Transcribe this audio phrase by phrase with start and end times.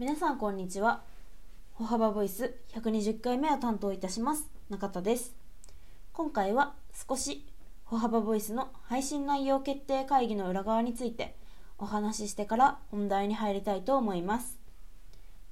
[0.00, 1.02] 皆さんこんにちは。
[1.74, 4.50] 歩幅ボイス120回目を担当いたします。
[4.70, 5.34] 中田です。
[6.14, 6.72] 今回は
[7.06, 7.44] 少し
[7.84, 11.36] 歩幅ボイスの配信内容決定会議の裏側について
[11.76, 14.58] お話ししてから本題に入りたいと思います。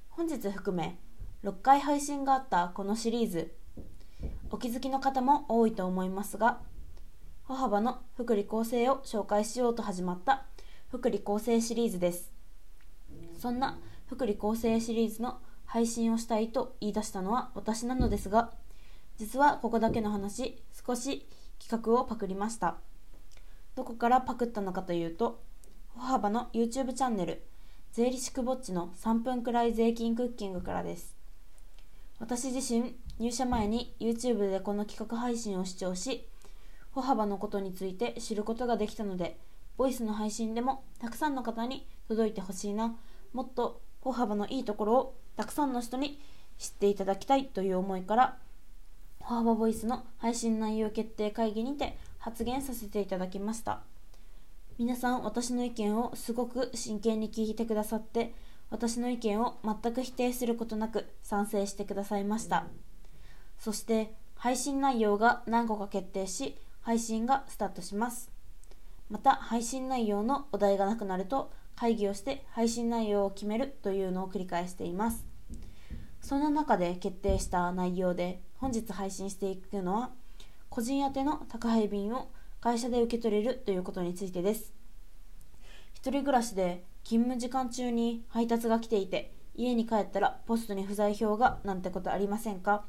[0.09, 0.97] 本日含め
[1.43, 3.53] 6回配信があったこのシリーズ
[4.49, 6.57] お気づきの方も多いと思いますが
[7.43, 10.47] 歩幅の福利厚生を紹介しようと始まった
[10.89, 12.31] 福利厚生シリーズです。
[13.37, 13.77] そんな
[14.09, 18.51] 福利厚生シリーズの配信をしたいと言い出したのは私なのですが
[19.17, 21.27] 実はここだけの話少し
[21.59, 22.77] 企画をパクりました。
[23.75, 25.41] どこからパクったのかというと
[25.93, 27.43] 歩幅の YouTube チャンネル
[27.91, 31.15] 税理士くぼっちの3分くらい税金クッキングからです。
[32.19, 36.27] 私自身入社前に YouTube でこの企画配信を視聴し
[36.91, 39.37] 歩幅のことについて知ることができたので
[39.77, 42.97] ボイスの配信でもたくさんの方に届いてほしいな
[43.33, 46.19] もっと歩幅のいいところをたくさんの人に
[46.57, 48.37] 知っていただきたいという思いから
[49.19, 53.81] 歩幅ボイスの配信内容決定会議にて発言させていただきました。
[54.77, 58.33] 皆さん私の意見をすごく真剣に聞いてくださって
[58.69, 62.65] 私の意見を全く否定することなく賛成してくださいました。
[63.57, 68.31] そして配信内容が何個か決定し配信がスタートします。
[69.09, 75.25] また配信内容のお題がなくなると会議をして配信内容を決めるというのを繰り返しています。
[76.19, 80.11] そんな中で決定した内容で本日配信していくのは
[80.69, 84.73] 個人宛ての宅配便を会社で受け取れるということについてです。
[85.93, 92.83] 一人暮らしで勤務時間中に配達が来ていて家に帰ったらポストに不在票がなんてことありませんか？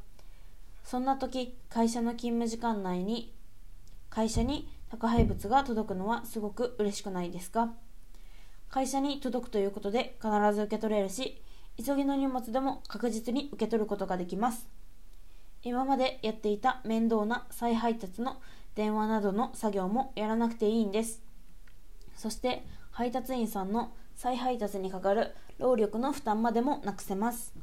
[0.82, 3.32] そんな時会社の勤務時間内に
[4.08, 7.72] 会社に宅配物が届くのはすごく嬉しくないですか？
[8.70, 11.42] 会社に届くということで必ず受け取れるし
[11.76, 14.68] 急ぎの荷物でも確実に受け取ることができます。
[15.62, 18.40] 今までやっていた面倒な再配達の
[18.74, 21.22] 電話などの作業もやらなくていいんです。
[22.16, 27.54] そして配達員さんの再配達にかかる労力の負担までもなくせます。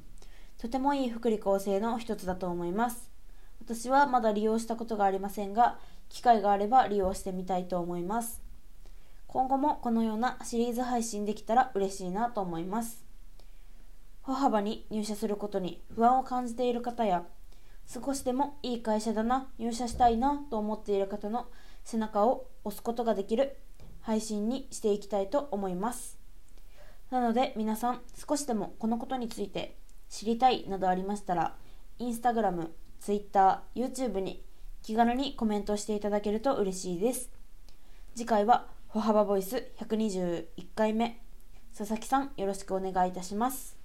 [0.58, 3.12] とてもいい福利厚生の一つだと思います。
[3.62, 5.78] 私はまだ利用したことがありませんが
[6.10, 8.47] 機会があれば利用してみたいと思います。
[9.28, 13.04] 今後もこのようなシリーズ配信できたら嬉しいなと思います。
[14.22, 17.24] 歩幅に入社することに不安を感じている方や
[17.86, 21.48] 少しでもいい会社だな入社したいなと思っている方の
[21.84, 23.58] 背中を押すことができる
[24.02, 26.18] 配信にしていきたいと思います。
[27.10, 29.78] なので皆さん少しでもこのことについて
[30.10, 31.56] 知りたいなどありましたら
[32.00, 34.44] インスタグラム、ツイッター、YouTube に
[34.84, 37.30] 気軽にコメントしていただけると嬉しいです。
[38.16, 41.22] 次回は歩幅ボイス121回目。
[41.78, 43.77] 佐々木さんよろしくお願いいたします。